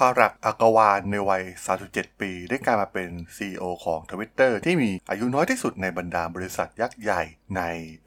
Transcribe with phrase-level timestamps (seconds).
[0.00, 1.42] Parag Agrawal ในวัย
[1.82, 7.22] 37 ปี ได้กลายมาเป็น CEO ของ Twitter ที่มีอายุน้อยที่สุดในบรรดาบริษัทยักษ์ใหญ่
[7.56, 7.62] ใน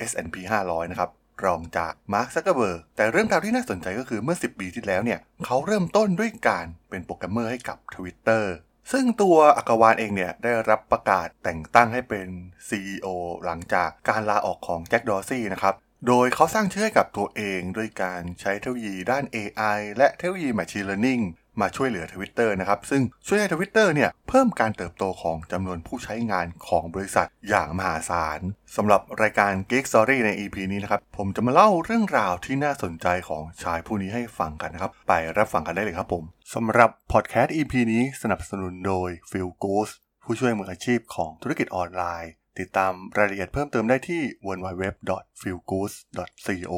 [0.10, 0.36] S&P
[0.66, 1.10] 500 นะครับ
[1.46, 8.44] รองจากมาร์คซักเกอร์เบิร์กแต่เรื่องราวที่น่าสนใจก็คือเมื่อ 10 ปีที่แล้วเนี่ย เขาเริ่มต้นด้วยการเป็นโปรแกรมเมอร์ให้กับ Twitter
[8.92, 12.28] ซึ่งตัว Agrawal เองเนี่ย ได้รับประกาศแต่งตั้งให้เป็น
[12.70, 13.08] CEO
[13.46, 15.76] หลังจากการลาออกของแจ็คดอร์ซี่นะครับ
[16.08, 21.24] โดยเขาสร้างชื่อให้กับตัวเองด้วยการใช้เทคโนโลยีด้าน AI และเทคโนโลยี Machine Learning
[21.62, 28.40] มาช่วยเหลือ Twitter นะครับ ซึ่งช่วยให้ Twitter เนี่ยเพิ่มการเติบโตของจำนวนผู้ใช้งานของบริษัทอย่างมหาศาล
[28.76, 39.94] สำหรับรายการ Geek Story ใน EP นี้นะครับ ผมจะมาเล่าเรื่องราวที่น่าสนใจของชายผู้นี้ให้ฟังกันนะครับ ไปรับฟังกันได้เลยครับผมสำหรับพอดแคสต์ EP นี้สนับสนุนโดย Phil Goose
[40.24, 46.74] ผู้ช่วยมืออาชีพของธุรกิจออนไลน์ ติดตามรายละเอียดเพิ่มเติมได้ที่ www.philgoose.co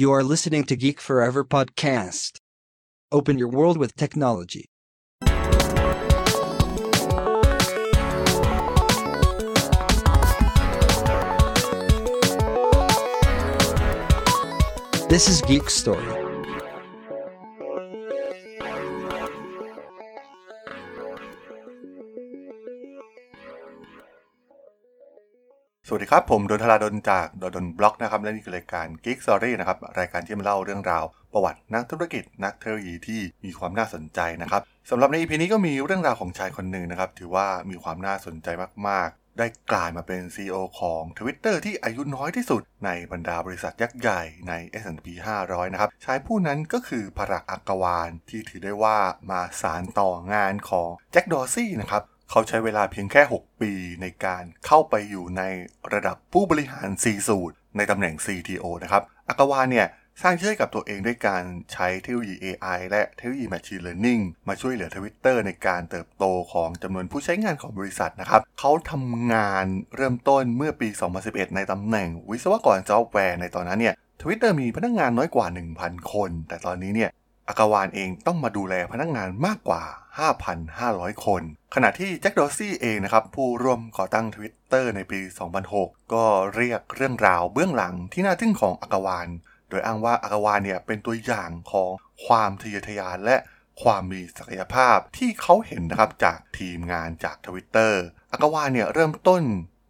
[0.00, 2.32] You are listening to Geek Forever podcast.
[3.10, 4.66] Open your world with technology.
[15.08, 16.27] This is Geek Story.
[25.98, 38.48] วัสดีครับ ผมดนทราดนจากดนบล็อกนะครับและนี่คือรายการ Geek Story นะครับรายการที่มาเล่าเรื่องราว ประวัตินักธุรกิจนักเทคโนโลยีที่มีความน่าสนใจนะครับสำหรับใน EP นี้ก็มีเรื่องราวของชายคนหนึ่งนะครับถือว่ามีความน่าสนใจ
[38.88, 45.06] มากๆ ได้กลายมาเป็น CEO ของ Twitter ที่อายุน้อยที่สุด ในบรรดาบริษัทยักษ์ใหญ่ใน S&P
[45.42, 48.98] 500 นะครับชายผู้นั้นก็คือภรักอักวานที่ถือได้ว่า
[49.30, 55.42] มาสารต่องานของแจ็คดอร์ซี่นะครับ เขาใช้เวลาเพียงแค่ 6 ปีในการเข้าไปอยู่ใน
[55.92, 59.86] ระดับผู้บริหาร C สูตรในตำแหน่ง CTO นะครับอากาวาเนี่ย
[60.22, 69.66] สร้างชื่อให้กับตัวเองด้วยการใช้เทคโนโลยี AI และเทคโนโลยี Machine Learning มาช่วยเหลือ Twitter ในการเติบโตของจำนวนผู้ใช้งานของบริษัทนะครับ เขาทำงาน
[69.96, 70.88] เริ่มต้นเมื่อปี
[71.22, 75.46] 2011 ในตำแหน่งวิศวกรซอฟต์แวร์ในตอนนั้นเนี่ย Twitter มีพนักงานน้อยกว่า
[75.78, 77.10] 1,000 คน แต่ตอนนี้เนี่ย
[77.48, 79.82] อากาวานเองต้องมาดูแลพนักงานมากกว่า
[80.18, 81.42] 5,500 คน
[81.74, 85.20] ขณะที่แจ็คดอซี่เองนะครับ ผู้ร่วมก่อตั้ง Twitter ในปี
[85.62, 86.24] 2006 ก็
[86.54, 89.28] เรียกเรื่องราวเบื้องหลังที่น่าทึ่งของอากาวาน
[89.68, 91.90] โดยอ้างว่าอากาวานเนี่ยเป็นตัวอย่างของ
[92.26, 93.36] ความทะเยอทะยานและ
[93.82, 97.92] ความมีศักยภาพที่เขาเห็นนะครับจากทีมงานจาก Twitter
[98.32, 99.42] อากาวานเนี่ยเริ่มต้น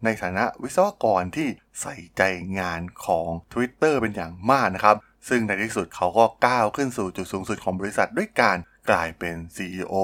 [0.03, 1.47] ในฐานะวิศวกรที่
[1.81, 2.21] ใส่ใจ
[2.59, 4.97] งานของ Twitter เป็นอย่างมากนะครับ
[5.29, 8.57] ซึ่งในที่สุดเขาก็ก้าวขึ้นสู่จุดสูงสุดของบริษัทด้วยการ
[8.89, 9.95] กลายเป็น CEO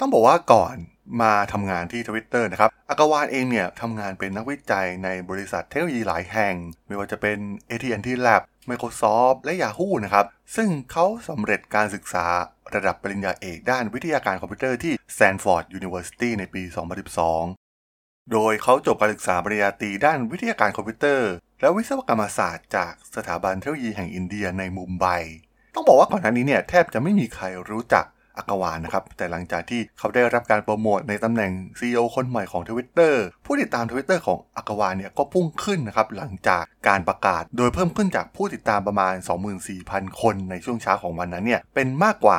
[0.00, 0.76] ต้องบอกว่าก่อน
[1.22, 6.54] มาทำงานที่ Twitter นะครับ Agrawal เองเนี่ยทำงานเป็นนักวิจัยในบริษัทเทคโนโลยีหลายแห่ง
[6.86, 7.38] ไม่ว่าจะเป็น
[7.70, 10.26] AT&T Lab Microsoft และ Yahoo นะครับ
[10.56, 12.26] ซึ่งเขาสำเร็จการศึกษา
[12.74, 16.62] ระดับปริญญาเอกด้านวิทยาการคอมพิวเตอร์ที่ Stanford University ในปี
[17.46, 21.30] 2012 โดยเขาจบการศึกษาปริญญาตรีด้านวิทยาการคอมพิวเตอร์
[21.60, 25.06] และวิศวกรรมศาสตร์จากสถาบันเทคโนโลยีแห่งอินเดียในมุมไบ
[25.74, 28.06] ต้องบอกว่าก่อนหน้านี้เนี่ยแทบจะไม่มีใครรู้จัก
[28.38, 33.14] อากาวานนะครับ แต่หลังจากที่เขาได้รับการโปรโมทในตำแหน่ง CEO คนใหม่ของ Twitter
[33.46, 39.14] ผู้ติดตาม Twitter ของอากาวานเนี่ยก็พุ่งขึ้นนะครับหลังจากการประกาศ โดยเพิ่มขึ้นจากผู้ติดตามประมาณ
[39.68, 42.38] 24,000 คนในช่วงเช้าของวันนั้นเนี่ยเป็นมากกว่า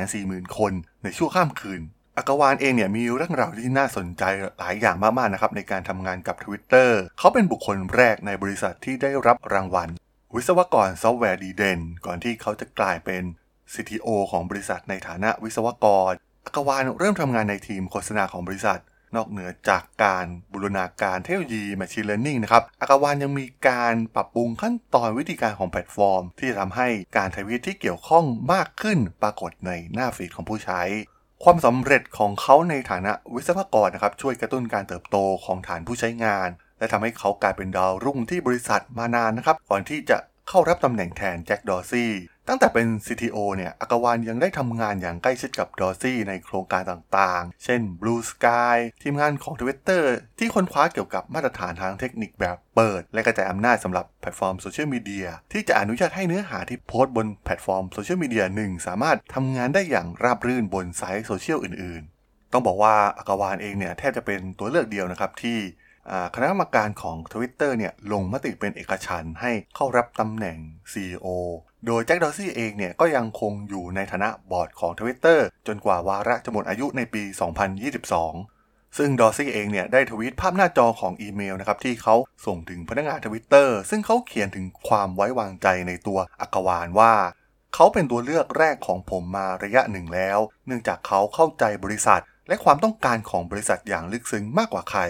[0.00, 0.72] 140,000 คน
[1.04, 1.80] ในช่วงข้ามคืน
[2.16, 4.22] อากาวานเองเนี่ยมีเรื่องราวที่น่าสนใจ
[4.58, 9.88] หลายอย่างมากๆนะครับในการทำงานกับ Twitter เขาเป็นบุคคลแรกในบริษัทที่ได้รับรางวัล
[10.36, 13.22] วิศวกรซอฟต์แวร์ดีเด่นก่อนที่เขาจะกลายเป็น
[13.72, 16.12] CTO ของบริษัทในฐานะวิศวกร
[16.44, 18.80] Agrawal เริ่มทำงานในทีมโฆษณาของบริษัท
[19.16, 30.82] นอกเหนือจากการบูรณาการเทคโนโลยี Machine Learning นะครับ Agrawal ยังมีการปรับปรุงขั้นตอนวิธีการของแพลตฟอร์ม ที่จะทำให้การทวีตที่เกี่ยวข้องมากขึ้นปรากฏในหน้า feed ของผู้ใช้
[31.44, 36.48] ความสำเร็จของเขาในฐานะวิศวกรนะครับช่วยกระตุ้นการเติบโตของฐานผู้ใช้งาน
[36.78, 40.18] และทำให้เขากลายเป็นดาวรุ่งที่บริษัทมานานนะครับ ก่อนที่จะ
[40.48, 42.12] เข้ารับตำแหน่งแทนแจ็คดอร์ซี่
[42.48, 50.04] ตั้งแต่เป็น CTO เนี่ย Agrawal ยังได้ทำงานอย่างใกล้ชิดกับดอร์ซี่ในโครงการต่างๆ เช่น Blue Sky ทีมงานของ Twitter
[50.38, 65.58] ที่ค้นคว้าเกี่ยวกับมาตรฐานทางเทคนิคแบบเปิด และกระจายอำนาจสำหรับแพลตฟอร์มโซเชียลมีเดียที่จะอนุญาตให้เนื้อหาที่โพสต์บนแพลตฟอร์มโซเชียลมีเดียหนึ่งสามารถทำงานได้อย่างราบรื่นบนไซต์โซเชียลอื่น ๆ ต้องบอกว่า Agrawal เองเนี่ยแทบจะเป็นตัวเลือกเดียวนะครับที่
[66.34, 70.58] คณะกรรมการของ Twitter เนี่ยลงมติเป็นเอกฉันท์ให้เข้ารับตำแหน่ง
[70.92, 71.26] CEO
[71.86, 77.22] โดยแจ็คดอร์ซี่เองเนี่ยก็ยังคงอยู่ในฐานะบอร์ดของ Twitter จนกว่าวาระจะหมดอายุในปี
[78.10, 82.14] 2022 ซึ่งดอร์ซี่เองเนี่ยได้ทวีตภาพหน้าจอของอีเมลนะครับที่เขา
[82.46, 87.14] ส่งถึงพนักงาน Twitter ซึ่งเขาเขียนถึงความไว้วางใจในตัว Agrawal ว่า
[87.74, 95.00] เขาเป็นตัวเลือกแรกของผมมาระยะหนึ่งแล้ว เนื่องจากเขาเข้าใจบริษัท และความต้องการของบริษัทอย่างลึกซึ้งมากกว่าใคร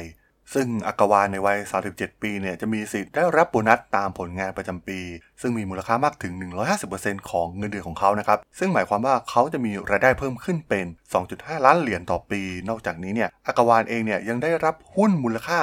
[0.54, 1.58] ซึ่งอากาวานในวัย
[1.90, 5.00] 37 ปีเนี่ยจะมีสิทธิ์ได้รับโบนัสตามผลงานประจำปี
[5.40, 6.32] ซึ่งมีมูลค่ามากถึง
[6.82, 10.86] 150%ของเงินเดือนของเขานะครับ ซึ่งหมายความว่าเขาจะมีรายได้เพิ่มขึ้นเป็น
[11.24, 15.60] 2.5 ล้านเหรียญต่อปี นอกจากนี้เนี่ยอากาวานเองเนี่ยยังได้รับหุ้นมูลค่า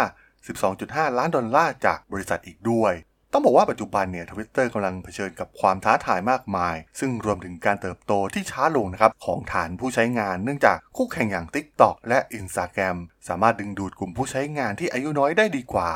[0.57, 2.93] 12.5 ล้านดอลลาร์จากบริษัทอีกด้วย
[3.33, 12.97] ต้องบอกว่าปัจจุบันเนี่ยทวิตเตอร์กำลังเผชิญกับความท้าทายมากมาย ซึ่งรวมถึงการเติบโตที่ช้าลงนะครับของฐานผู้ใช้งาน เนื่องจากคู่แข่งอย่าง TikTok และ Instagram
[13.27, 15.89] สามารถดึงดูดกลุ่มผู้ใช้งานที่อายุน้อยได้ดีกว่า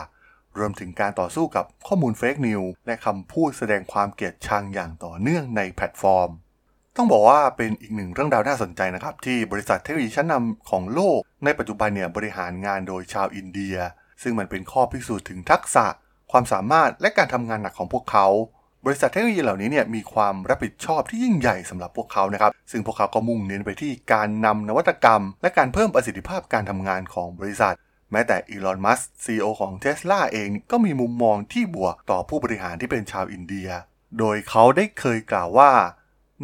[0.57, 6.29] รวมถึงการต่อสู้กับข้อมูล fake news และคำพูดแสดงความเกลียดชังอย่างต่อเนื่องในแพลตฟอร์ม
[6.97, 13.75] ต้องบอกว่าเป็นอีกหนึ่งเรื่องราวน่าสนใจนะครับที่บริษัทเทคโนโลยีชั้นนำของโลก ในปัจจุบันเนี่ยบริหารงานโดยชาวอินเดีย
[14.21, 15.85] ซึ่งมันเป็นข้อพิสูจน์ถึงทักษะ
[16.31, 18.27] ความสามารถและการทำงานหนักของพวกเขา
[18.85, 27.75] บริษัทเทคโนโลยีเหล่านี้เนี่ยมีความรับผิดชอบที่ยิ่งใหญ่สำหรับพวกเขานะครับ ซึ่งพวกเขาก็มุ่งเน้นไปที่การนำนวัตกรรม และการเพิ่มประสิทธิภาพการทำงานของบริษัท
[28.11, 33.69] แม้แต่อีลอนมัสก์ CEO ของ Tesla เองก็มีมุมมองที่บวกต่อผู้บริหารที่เป็นชาวอินเดีย
[34.19, 35.71] โดยเขาได้เคยกล่าวว่า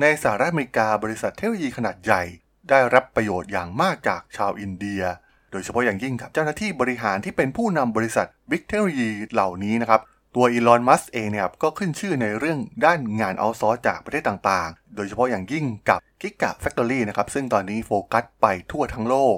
[0.02, 2.24] ในสหรัฐอเมริกาบริษัทเทคโนโลยีขนาดใหญ่
[2.70, 5.02] ได้รับประโยชน์อย่างมากจากชาวอินเดีย
[5.52, 10.02] โดยเฉพาะอย่างยิ่งครับเจ้าหน้าที่บริหารที่เป็นผู้นำบริษัท big เทคโนโลยีเหล่านี้นะครับ
[10.36, 19.38] ตัวอีลอน มัสก์เองเนี่ยก็ขึ้นชื่อในเรื่องด้านงาน outsource จากประเทศต่างๆ โดยเฉพาะอย่างยิ่งกับ Gigafactory นะครับ ซึ่งตอนนี้โฟกัสไปทั่วทั้งโลก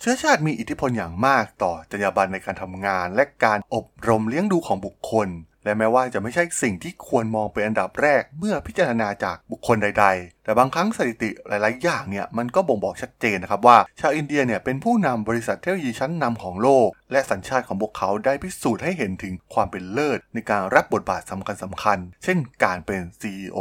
[0.00, 5.28] เชื้อชาติมีอิทธิพลอย่างมากต่อจรรยาบรรณในการทำงาน และการอบรมเลี้ยงดูของบุคคล
[5.64, 23.58] และแม้ว่าจะไม่ใช่สิ่งที่ควรมองเป็นอันดับแรกเมื่อพิจารณาจากบุคคลใด ๆ แต่บางครั้งสถิติหลาย ๆ อย่างเนี่ยมันก็บ่งบอกชัดเจนนะครับว่า ชาวอินเดียเนี่ยเป็นผู้นำบริษัทเทคโนโลยีชั้นนำของโลก และสัญชาติของพวกเขาได้พิสูจน์ให้เห็นถึงความเป็นเลิศ ในการรับบทบาทสำคัญสำคัญ เช่นการเป็น CEO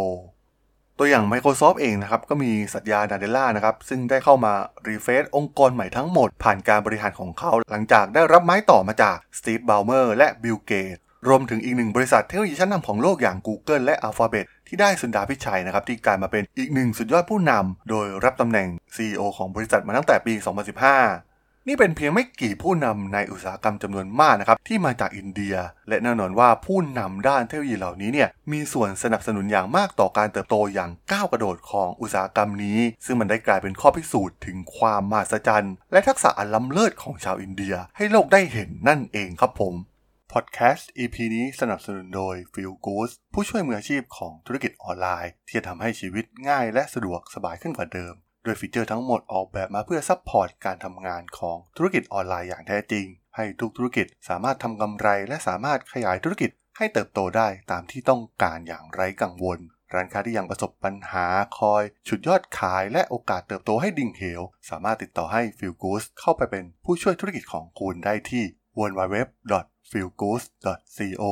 [1.00, 4.54] ตัวอย่าง Microsoft เองนะครับก็มี Satya Nadella นะครับซึ่งได้เข้ามา
[4.88, 10.98] refresh องค์กรใหม่ทั้งหมด ผ่านการบริหารของเขา หลังจากได้รับไม้ต่อมาจากสตีฟบ l ลเมอร์และบิลเกตส์
[11.28, 25.56] รวมถึงอีกหนึ่งบริษัทเทคโนโลยีชั้นนำของโลกอย่าง Google และ Alphabet ที่ได้ Sundar Pichai นะครับที่กลายมาเป็นอีกหนึ่งสุดยอดผู้นำโดยรับตำแหน่ง CEO ของบริษัทมาตั้งแต่ปี 2015 นี่เป็นเพียงไม่กี่ผู้นำในอุตสาหกรรมจำนวนมากนะครับที่มาจากอินเดีย
[25.90, 39.74] และแน่นอนว่าผู้นำด้านเทคโนโลยีเหล่านี้เนี่ยมีส่วนสนับสนุนอย่างมากต่อการเติบโตอย่างก้าวกระโดดของอุตสาหกรรมนี้ ซึ่งมันได้กลายเป็นข้อพิสูจน์ถึงความมหัศจรรย์ และทักษะอันล้ำเลิศของชาวอินเดีย ให้โลกได้เห็นนั่นเองครับผม
[40.38, 48.14] พอดแคสต์ EP นี้สนับสนุนโดย Fillgoods ผู้ช่วยมืออาชีพของธุรกิจออนไลน์ ที่จะทำให้ชีวิตง่ายและสะดวกสบายขึ้นกว่าเดิม
[48.44, 59.60] โดย feature ทั้งหมดออกแบบมาเพื่อ support การทำงานของธุรกิจออนไลน์อย่างแท้จริง ให้ทุกธุรกิจสามารถทำกำไร และสามารถขยายธุรกิจให้เติบโตได้ตามที่ต้องการอย่างไร้กังวล
[59.94, 61.26] ร้านค้าที่ยังประสบปัญหา
[61.60, 68.44] คอยฉุดยอดขายและโอกาสเติบโตให้ดิ่งเหว สามารถติดต่อให้ Feel Good เข้าไปเป็นผู้ช่วยธุรกิจของคุณได้ที่
[68.80, 69.18] w w
[69.54, 69.56] w
[69.90, 70.40] f e e l g o o d
[70.98, 71.24] c o